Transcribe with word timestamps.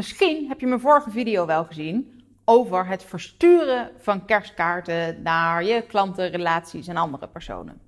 Misschien 0.00 0.48
heb 0.48 0.60
je 0.60 0.66
mijn 0.66 0.80
vorige 0.80 1.10
video 1.10 1.46
wel 1.46 1.64
gezien 1.64 2.24
over 2.44 2.86
het 2.86 3.04
versturen 3.04 3.90
van 3.98 4.24
kerstkaarten 4.24 5.22
naar 5.22 5.64
je 5.64 5.82
klanten, 5.82 6.30
relaties 6.30 6.86
en 6.86 6.96
andere 6.96 7.28
personen. 7.28 7.80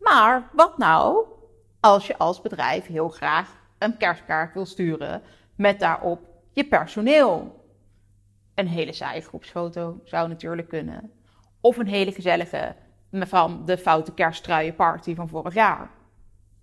Maar 0.00 0.50
wat 0.52 0.78
nou 0.78 1.26
als 1.80 2.06
je 2.06 2.18
als 2.18 2.40
bedrijf 2.40 2.86
heel 2.86 3.08
graag 3.08 3.56
een 3.78 3.96
kerstkaart 3.96 4.54
wil 4.54 4.66
sturen 4.66 5.22
met 5.54 5.80
daarop 5.80 6.20
je 6.52 6.64
personeel? 6.64 7.64
Een 8.54 8.68
hele 8.68 8.92
saaie 8.92 9.20
groepsfoto 9.20 10.00
zou 10.04 10.28
natuurlijk 10.28 10.68
kunnen. 10.68 11.12
Of 11.60 11.76
een 11.76 11.86
hele 11.86 12.12
gezellige 12.12 12.76
van 13.12 13.64
de 13.64 13.78
foute 13.78 14.14
kersttruienparty 14.14 15.14
van 15.14 15.28
vorig 15.28 15.54
jaar. 15.54 15.90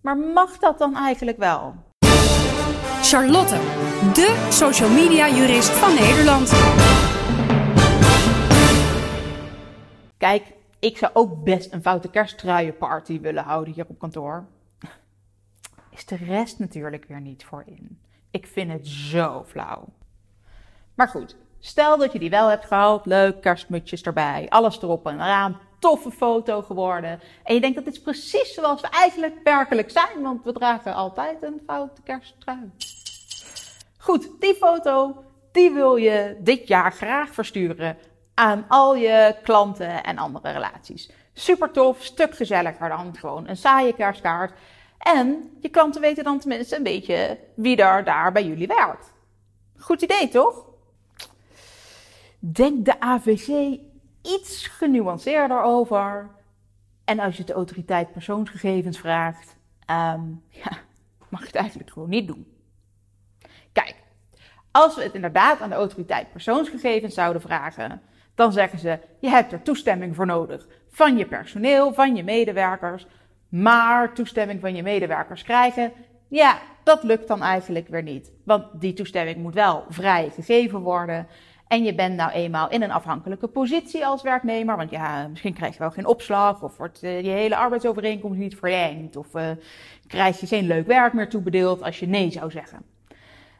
Maar 0.02 0.18
mag 0.18 0.58
dat 0.58 0.78
dan 0.78 0.96
eigenlijk 0.96 1.38
wel? 1.38 1.76
Charlotte, 3.06 3.56
de 4.14 4.48
social 4.50 4.90
media 4.90 5.30
jurist 5.30 5.70
van 5.70 5.94
Nederland. 5.94 6.50
Kijk, 10.18 10.54
ik 10.80 10.98
zou 10.98 11.12
ook 11.14 11.44
best 11.44 11.74
een 11.74 11.82
foute 11.82 12.10
kersttruienparty 12.10 13.20
willen 13.20 13.44
houden 13.44 13.74
hier 13.74 13.86
op 13.88 14.00
kantoor. 14.00 14.46
Is 15.92 16.06
de 16.06 16.16
rest 16.16 16.60
natuurlijk 16.60 17.06
weer 17.08 17.22
niet 17.22 17.46
voor 17.46 17.64
in. 17.66 18.00
Ik 18.32 18.48
vind 18.48 18.72
het 18.72 18.88
zo 18.88 19.44
flauw. 19.48 19.86
Maar 20.96 21.08
goed, 21.08 21.36
stel 21.60 21.98
dat 21.98 22.14
je 22.14 22.20
die 22.20 22.30
wel 22.30 22.50
hebt 22.50 22.66
gehaald. 22.66 23.06
Leuk, 23.06 23.42
kerstmutjes 23.42 24.02
erbij, 24.02 24.46
alles 24.50 24.82
erop 24.82 25.08
en 25.08 25.16
eraan. 25.16 25.60
Toffe 25.86 26.12
foto 26.12 26.62
geworden. 26.62 27.20
En 27.44 27.54
je 27.54 27.62
denkt 27.62 27.76
dat 27.76 27.94
is 27.94 28.02
precies 28.02 28.54
zoals 28.54 28.82
we 28.82 28.88
eigenlijk 28.88 29.36
werkelijk 29.44 29.92
zijn, 29.92 30.22
want 30.22 30.44
we 30.44 30.52
dragen 30.52 30.94
altijd 30.94 31.44
een 31.44 31.62
foute 31.66 32.02
kersttrui. 32.02 32.72
Goed, 33.98 34.30
die 34.40 34.56
foto, 34.56 35.24
die 35.52 35.72
wil 35.72 35.96
je 35.96 36.38
dit 36.40 36.68
jaar 36.68 36.92
graag 36.92 37.34
versturen 37.34 37.98
aan 38.34 38.66
al 38.68 38.96
je 38.96 39.36
klanten 39.44 40.04
en 40.04 40.18
andere 40.18 40.52
relaties. 40.52 41.12
Super 41.34 41.72
tof, 41.72 42.04
stuk 42.04 42.36
gezelliger 42.36 42.90
dan 42.90 43.16
gewoon 43.18 43.48
een 43.48 43.58
saaie 43.58 43.94
kerstkaart. 43.94 44.54
En 44.98 45.58
je 45.60 45.70
klanten 45.70 46.02
weten 46.02 46.24
dan 46.24 46.40
tenminste 46.40 46.76
een 46.76 46.84
beetje 46.84 47.40
wie 47.56 47.78
er 47.78 48.04
daar 48.04 48.32
bij 48.32 48.46
jullie 48.46 48.68
werkt. 48.68 49.14
Goed 49.78 50.02
idee, 50.02 50.28
toch? 50.28 50.66
Denk 52.40 52.86
de 52.86 53.00
AVC 53.00 53.80
iets 54.26 54.68
genuanceerder 54.68 55.62
over. 55.62 56.30
En 57.06 57.20
als 57.20 57.38
je 57.38 57.44
de 57.44 57.54
autoriteit 57.54 58.12
persoonsgegevens 58.12 59.00
vraagt, 59.00 59.56
um, 59.92 60.44
ja, 60.64 60.72
mag 61.30 61.40
je 61.40 61.48
het 61.48 61.56
eigenlijk 61.56 61.92
gewoon 61.92 62.10
niet 62.10 62.28
doen. 62.28 62.48
Kijk, 63.72 63.96
als 64.72 64.96
we 64.96 65.04
het 65.04 65.14
inderdaad 65.14 65.62
aan 65.62 65.70
de 65.70 65.76
autoriteit 65.76 66.32
persoonsgegevens 66.32 67.14
zouden 67.14 67.42
vragen, 67.42 68.02
dan 68.36 68.52
zeggen 68.52 68.80
ze: 68.80 69.00
je 69.20 69.30
hebt 69.30 69.52
er 69.52 69.62
toestemming 69.62 70.16
voor 70.16 70.26
nodig 70.26 70.68
van 70.90 71.18
je 71.18 71.26
personeel, 71.26 71.94
van 71.94 72.16
je 72.16 72.24
medewerkers. 72.24 73.08
Maar 73.50 74.14
toestemming 74.14 74.60
van 74.60 74.76
je 74.76 74.84
medewerkers 74.84 75.44
krijgen, 75.44 75.92
ja, 76.28 76.60
dat 76.84 77.04
lukt 77.04 77.28
dan 77.28 77.42
eigenlijk 77.42 77.88
weer 77.88 78.04
niet. 78.04 78.32
Want 78.44 78.66
die 78.74 78.94
toestemming 78.94 79.38
moet 79.38 79.54
wel 79.54 79.86
vrij 79.90 80.30
gegeven 80.30 80.80
worden. 80.80 81.28
En 81.68 81.84
je 81.84 81.96
bent 81.96 82.16
nou 82.16 82.32
eenmaal 82.32 82.70
in 82.70 82.82
een 82.82 82.92
afhankelijke 82.92 83.48
positie 83.48 84.06
als 84.06 84.22
werknemer. 84.22 84.78
Want 84.78 84.92
ja, 84.92 85.28
misschien 85.28 85.54
krijg 85.54 85.74
je 85.74 85.80
wel 85.80 85.92
geen 85.92 86.06
opslag. 86.06 86.64
Of 86.64 86.78
wordt 86.78 87.04
uh, 87.04 87.22
je 87.22 87.30
hele 87.30 87.56
arbeidsovereenkomst 87.56 88.40
niet 88.40 88.56
verlengd. 88.56 89.16
Of 89.16 89.36
uh, 89.36 89.50
krijg 90.08 90.40
je 90.40 90.48
geen 90.48 90.68
leuk 90.68 90.88
werk 90.88 91.14
meer 91.14 91.30
toebedeeld 91.30 91.84
als 91.84 92.00
je 92.00 92.08
nee 92.08 92.32
zou 92.32 92.52
zeggen. 92.52 92.86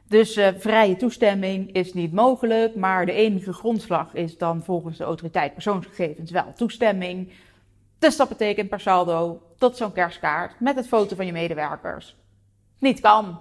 Dus 0.08 0.38
uh, 0.38 0.48
vrije 0.58 0.96
toestemming 0.96 1.72
is 1.72 1.94
niet 1.94 2.14
mogelijk, 2.14 2.76
maar 2.76 3.06
de 3.06 3.12
enige 3.12 3.54
grondslag 3.54 4.14
is 4.14 4.38
dan 4.38 4.64
volgens 4.64 4.98
de 4.98 5.04
autoriteit 5.04 5.54
persoonsgegevens 5.54 6.32
wel 6.32 6.54
toestemming. 6.56 7.32
Dus 8.00 8.18
dat 8.18 8.30
betekent 8.30 8.70
per 8.70 8.80
saldo 8.80 9.42
dat 9.58 9.78
zo'n 9.78 9.92
kerstkaart 9.92 10.60
met 10.60 10.76
het 10.76 10.88
foto 10.88 11.16
van 11.16 11.26
je 11.26 11.32
medewerkers 11.32 12.16
niet 12.80 13.00
kan. 13.00 13.40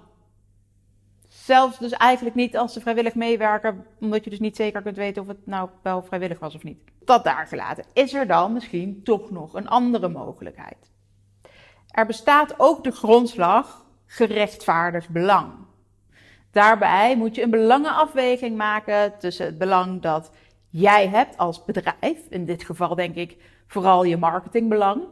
Zelfs 1.45 1.79
dus 1.79 1.91
eigenlijk 1.91 2.35
niet 2.35 2.57
als 2.57 2.73
ze 2.73 2.81
vrijwillig 2.81 3.15
meewerken, 3.15 3.85
omdat 3.99 4.23
je 4.23 4.29
dus 4.29 4.39
niet 4.39 4.55
zeker 4.55 4.81
kunt 4.81 4.97
weten 4.97 5.21
of 5.21 5.27
het 5.27 5.45
nou 5.47 5.69
wel 5.81 6.03
vrijwillig 6.03 6.39
was 6.39 6.55
of 6.55 6.63
niet. 6.63 6.79
Dat 7.03 7.23
daar 7.23 7.47
gelaten. 7.47 7.85
Is 7.93 8.13
er 8.13 8.27
dan 8.27 8.53
misschien 8.53 9.03
toch 9.03 9.31
nog 9.31 9.53
een 9.53 9.67
andere 9.67 10.07
mogelijkheid? 10.07 10.91
Er 11.87 12.05
bestaat 12.05 12.53
ook 12.57 12.83
de 12.83 12.91
grondslag 12.91 13.85
gerechtvaardigd 14.05 15.09
belang. 15.09 15.53
Daarbij 16.51 17.17
moet 17.17 17.35
je 17.35 17.41
een 17.41 17.49
belangenafweging 17.49 18.57
maken 18.57 19.13
tussen 19.19 19.45
het 19.45 19.57
belang 19.57 20.01
dat 20.01 20.31
jij 20.69 21.07
hebt 21.07 21.37
als 21.37 21.63
bedrijf, 21.63 22.19
in 22.29 22.45
dit 22.45 22.63
geval 22.63 22.95
denk 22.95 23.15
ik 23.15 23.37
vooral 23.67 24.03
je 24.03 24.17
marketingbelang, 24.17 25.03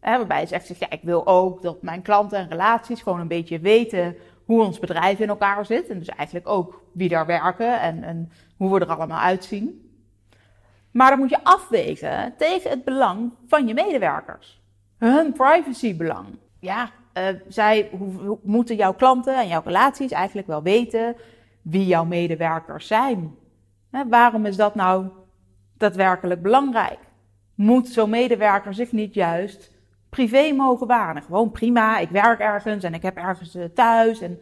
hè, 0.00 0.16
waarbij 0.16 0.40
je 0.40 0.46
zegt, 0.46 0.78
ja, 0.78 0.90
ik 0.90 1.02
wil 1.02 1.26
ook 1.26 1.62
dat 1.62 1.82
mijn 1.82 2.02
klanten 2.02 2.38
en 2.38 2.48
relaties 2.48 3.02
gewoon 3.02 3.20
een 3.20 3.28
beetje 3.28 3.60
weten 3.60 4.16
hoe 4.52 4.64
ons 4.64 4.78
bedrijf 4.78 5.18
in 5.18 5.28
elkaar 5.28 5.66
zit. 5.66 5.88
En 5.88 5.98
dus 5.98 6.08
eigenlijk 6.08 6.48
ook 6.48 6.82
wie 6.92 7.08
daar 7.08 7.26
werken 7.26 7.80
en, 7.80 8.02
en 8.02 8.30
hoe 8.56 8.72
we 8.72 8.80
er 8.80 8.94
allemaal 8.96 9.20
uitzien. 9.20 9.90
Maar 10.90 11.10
dan 11.10 11.18
moet 11.18 11.30
je 11.30 11.44
afwegen 11.44 12.34
tegen 12.36 12.70
het 12.70 12.84
belang 12.84 13.32
van 13.46 13.66
je 13.66 13.74
medewerkers. 13.74 14.60
Hun 14.98 15.32
privacybelang. 15.32 16.26
Ja, 16.60 16.90
uh, 17.18 17.24
zij 17.48 17.88
hoe, 17.98 18.38
moeten 18.42 18.76
jouw 18.76 18.94
klanten 18.94 19.36
en 19.36 19.48
jouw 19.48 19.62
relaties 19.64 20.10
eigenlijk 20.10 20.46
wel 20.46 20.62
weten 20.62 21.16
wie 21.62 21.86
jouw 21.86 22.04
medewerkers 22.04 22.86
zijn. 22.86 23.34
Hè, 23.90 24.08
waarom 24.08 24.46
is 24.46 24.56
dat 24.56 24.74
nou 24.74 25.06
daadwerkelijk 25.76 26.42
belangrijk? 26.42 26.98
Moet 27.54 27.88
zo'n 27.88 28.10
medewerker 28.10 28.74
zich 28.74 28.92
niet 28.92 29.14
juist 29.14 29.71
privé 30.16 30.52
mogen 30.52 30.86
wanen? 30.86 31.22
Gewoon 31.22 31.50
prima, 31.50 31.98
ik 31.98 32.08
werk 32.08 32.40
ergens 32.40 32.84
en 32.84 32.94
ik 32.94 33.02
heb 33.02 33.16
ergens 33.16 33.56
uh, 33.56 33.64
thuis 33.64 34.20
en 34.20 34.40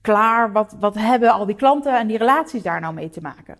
klaar. 0.00 0.52
Wat, 0.52 0.76
wat 0.80 0.94
hebben 0.94 1.32
al 1.32 1.46
die 1.46 1.56
klanten 1.56 1.98
en 1.98 2.06
die 2.06 2.18
relaties 2.18 2.62
daar 2.62 2.80
nou 2.80 2.94
mee 2.94 3.10
te 3.10 3.20
maken? 3.20 3.56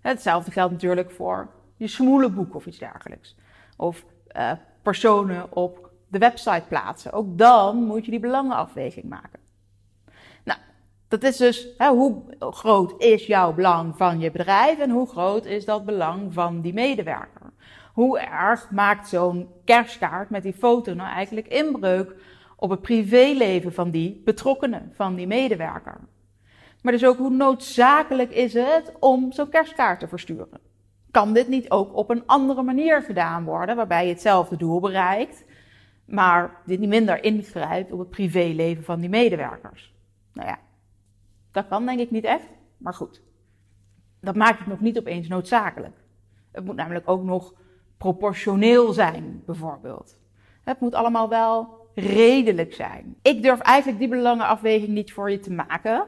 Hetzelfde 0.00 0.50
geldt 0.50 0.72
natuurlijk 0.72 1.10
voor 1.10 1.48
je 1.76 1.88
smoelenboek 1.88 2.54
of 2.54 2.66
iets 2.66 2.78
dergelijks. 2.78 3.36
Of 3.76 4.04
uh, 4.36 4.52
personen 4.82 5.56
op 5.56 5.90
de 6.08 6.18
website 6.18 6.64
plaatsen. 6.68 7.12
Ook 7.12 7.38
dan 7.38 7.84
moet 7.84 8.04
je 8.04 8.10
die 8.10 8.20
belangenafweging 8.20 9.08
maken. 9.08 9.40
Nou, 10.44 10.58
dat 11.08 11.22
is 11.22 11.36
dus 11.36 11.68
hè, 11.78 11.88
hoe 11.88 12.22
groot 12.38 12.94
is 12.98 13.26
jouw 13.26 13.52
belang 13.52 13.96
van 13.96 14.18
je 14.18 14.30
bedrijf 14.30 14.78
en 14.78 14.90
hoe 14.90 15.08
groot 15.08 15.44
is 15.44 15.64
dat 15.64 15.84
belang 15.84 16.34
van 16.34 16.60
die 16.60 16.74
medewerker. 16.74 17.43
Hoe 17.94 18.18
erg 18.18 18.70
maakt 18.70 19.08
zo'n 19.08 19.48
kerstkaart 19.64 20.30
met 20.30 20.42
die 20.42 20.52
foto 20.52 20.94
nou 20.94 21.10
eigenlijk 21.10 21.48
inbreuk 21.48 22.14
op 22.56 22.70
het 22.70 22.80
privéleven 22.80 23.72
van 23.72 23.90
die 23.90 24.22
betrokkenen, 24.24 24.92
van 24.94 25.14
die 25.14 25.26
medewerker? 25.26 26.00
Maar 26.82 26.92
dus 26.92 27.04
ook 27.04 27.16
hoe 27.16 27.30
noodzakelijk 27.30 28.30
is 28.30 28.52
het 28.52 28.92
om 29.00 29.32
zo'n 29.32 29.48
kerstkaart 29.48 30.00
te 30.00 30.08
versturen? 30.08 30.60
Kan 31.10 31.32
dit 31.32 31.48
niet 31.48 31.70
ook 31.70 31.96
op 31.96 32.10
een 32.10 32.26
andere 32.26 32.62
manier 32.62 33.02
gedaan 33.02 33.44
worden, 33.44 33.76
waarbij 33.76 34.06
je 34.06 34.12
hetzelfde 34.12 34.56
doel 34.56 34.80
bereikt, 34.80 35.44
maar 36.04 36.60
dit 36.66 36.78
niet 36.78 36.88
minder 36.88 37.24
ingrijpt 37.24 37.92
op 37.92 37.98
het 37.98 38.10
privéleven 38.10 38.84
van 38.84 39.00
die 39.00 39.08
medewerkers. 39.08 39.94
Nou 40.32 40.48
ja, 40.48 40.58
dat 41.50 41.68
kan 41.68 41.86
denk 41.86 42.00
ik 42.00 42.10
niet 42.10 42.24
echt, 42.24 42.46
maar 42.76 42.94
goed. 42.94 43.22
Dat 44.20 44.34
maakt 44.34 44.58
het 44.58 44.68
nog 44.68 44.80
niet 44.80 44.98
opeens 44.98 45.28
noodzakelijk. 45.28 45.96
Het 46.52 46.64
moet 46.64 46.76
namelijk 46.76 47.08
ook 47.08 47.22
nog 47.22 47.54
proportioneel 48.04 48.92
zijn, 48.92 49.42
bijvoorbeeld. 49.46 50.18
Het 50.64 50.80
moet 50.80 50.94
allemaal 50.94 51.28
wel 51.28 51.68
redelijk 51.94 52.74
zijn. 52.74 53.16
Ik 53.22 53.42
durf 53.42 53.60
eigenlijk 53.60 53.98
die 53.98 54.08
belangenafweging 54.08 54.88
niet 54.88 55.12
voor 55.12 55.30
je 55.30 55.38
te 55.38 55.52
maken, 55.52 56.06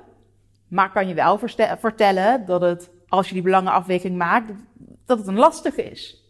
maar 0.68 0.92
kan 0.92 1.08
je 1.08 1.14
wel 1.14 1.38
vertellen 1.78 2.46
dat 2.46 2.60
het, 2.60 2.90
als 3.08 3.28
je 3.28 3.34
die 3.34 3.42
belangenafweging 3.42 4.16
maakt, 4.16 4.52
dat 5.04 5.18
het 5.18 5.26
een 5.26 5.38
lastige 5.38 5.82
is 5.82 6.26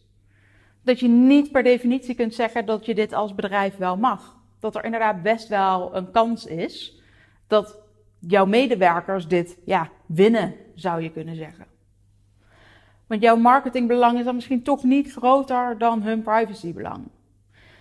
dat 0.87 1.01
je 1.01 1.09
niet 1.09 1.53
per 1.53 1.63
definitie 1.63 2.15
kunt 2.15 2.35
zeggen 2.35 2.67
dat 2.67 2.87
je 2.87 2.95
dit 2.95 3.13
als 3.13 3.35
bedrijf 3.35 3.77
wel 3.77 3.97
mag. 3.97 4.37
Dat 4.61 4.77
er 4.77 4.85
inderdaad 4.85 5.23
best 5.23 5.49
wel 5.49 5.97
een 5.97 6.11
kans 6.11 6.47
is 6.47 7.01
dat 7.47 7.79
jouw 8.19 8.47
medewerkers 8.47 9.29
dit 9.29 9.59
ja, 9.65 9.91
winnen, 10.07 10.55
zou 10.75 11.03
je 11.03 11.11
kunnen 11.11 11.37
zeggen. 11.37 11.67
Want 13.07 13.23
jouw 13.23 13.37
marketingbelang 13.37 14.19
is 14.19 14.25
dan 14.25 14.35
misschien 14.35 14.63
toch 14.63 14.83
niet 14.83 15.13
groter 15.13 15.79
dan 15.79 16.03
hun 16.03 16.23
privacybelang. 16.23 17.05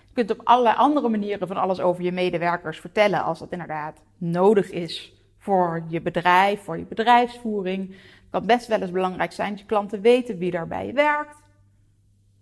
Je 0.06 0.12
kunt 0.12 0.30
op 0.30 0.40
allerlei 0.44 0.76
andere 0.76 1.08
manieren 1.08 1.48
van 1.48 1.56
alles 1.56 1.80
over 1.80 2.02
je 2.02 2.12
medewerkers 2.12 2.80
vertellen 2.80 3.22
als 3.22 3.38
dat 3.38 3.52
inderdaad 3.52 4.02
nodig 4.18 4.70
is 4.70 5.14
voor 5.38 5.84
je 5.88 6.00
bedrijf, 6.00 6.62
voor 6.62 6.78
je 6.78 6.84
bedrijfsvoering. 6.84 7.88
Het 7.88 8.30
kan 8.30 8.46
best 8.46 8.66
wel 8.66 8.80
eens 8.80 8.90
belangrijk 8.90 9.32
zijn 9.32 9.50
dat 9.50 9.60
je 9.60 9.66
klanten 9.66 10.00
weten 10.00 10.38
wie 10.38 10.50
daar 10.50 10.66
bij 10.66 10.86
je 10.86 10.92
werkt. 10.92 11.42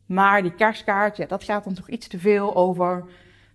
Maar 0.06 0.42
die 0.42 0.54
kerstkaart, 0.54 1.16
ja, 1.16 1.26
dat 1.26 1.44
gaat 1.44 1.64
dan 1.64 1.75
toch 1.75 1.88
iets 1.88 2.08
te 2.08 2.19
veel 2.19 2.54
over 2.54 3.04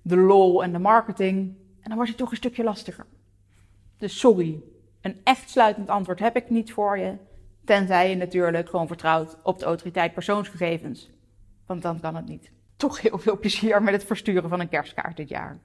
de 0.02 0.18
lol 0.18 0.64
en 0.64 0.72
de 0.72 0.80
marketing. 0.80 1.38
En 1.82 1.86
dan 1.86 1.96
wordt 1.96 2.10
het 2.10 2.20
toch 2.20 2.32
een 2.32 2.38
stukje 2.38 2.64
lastiger. 2.64 3.06
Dus 3.98 4.20
sorry, 4.20 4.62
Een 5.02 5.20
echt 5.24 5.50
sluitend 5.50 5.90
antwoord 5.90 6.20
heb 6.20 6.36
ik 6.36 6.50
niet 6.50 6.74
voor 6.74 6.98
je, 6.98 7.14
Tenzij 7.70 8.10
je 8.10 8.16
natuurlijk 8.16 8.70
gewoon 8.70 8.88
vertrouwt 8.88 9.38
op 9.44 9.60
de 9.60 9.66
autoriteit 9.66 10.14
persoonsgegevens. 10.14 11.10
Want 11.66 11.82
dan 11.82 12.00
kan 12.00 12.16
het 12.16 12.28
niet. 12.28 12.52
Toch 12.78 13.02
heel 13.02 13.18
veel 13.18 13.40
plezier 13.40 13.84
met 13.84 13.94
het 13.94 14.04
versturen 14.04 14.50
van 14.50 14.60
een 14.60 14.70
kerstkaart 14.70 15.18
dit 15.18 15.30
jaar. 15.30 15.60